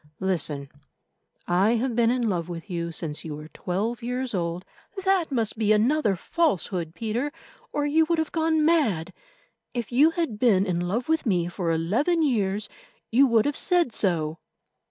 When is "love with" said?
2.27-2.71, 10.87-11.27